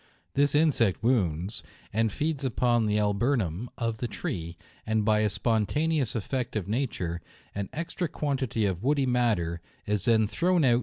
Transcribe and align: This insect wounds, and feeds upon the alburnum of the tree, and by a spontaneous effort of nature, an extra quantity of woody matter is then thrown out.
This 0.33 0.55
insect 0.55 1.03
wounds, 1.03 1.61
and 1.93 2.11
feeds 2.11 2.43
upon 2.43 2.87
the 2.87 2.97
alburnum 2.99 3.69
of 3.77 3.97
the 3.97 4.07
tree, 4.07 4.57
and 4.83 5.05
by 5.05 5.19
a 5.19 5.29
spontaneous 5.29 6.15
effort 6.15 6.55
of 6.55 6.67
nature, 6.67 7.21
an 7.53 7.69
extra 7.71 8.07
quantity 8.07 8.65
of 8.65 8.81
woody 8.81 9.05
matter 9.05 9.61
is 9.85 10.05
then 10.05 10.25
thrown 10.25 10.65
out. 10.65 10.79